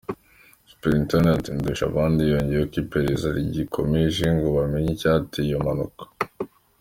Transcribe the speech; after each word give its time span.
Supt 0.69 1.11
Ndushabandi 1.57 2.21
yongeyeho 2.31 2.65
ko 2.71 2.75
iperereza 2.83 3.27
rigikomeje 3.35 4.25
ngo 4.35 4.47
bamenye 4.57 4.89
icyateye 4.95 5.47
iyo 5.49 5.59
mpanuka. 5.65 6.03